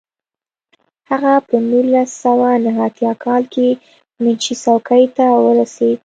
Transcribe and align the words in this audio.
هغه 1.09 1.33
په 1.47 1.55
نولس 1.69 2.09
سوه 2.23 2.49
نهه 2.65 2.81
اتیا 2.89 3.11
کال 3.23 3.43
کې 3.53 3.67
منشي 4.21 4.55
څوکۍ 4.63 5.03
ته 5.17 5.25
ورسېد. 5.45 5.97